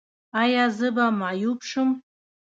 [0.41, 1.89] ایا زه به معیوب شم؟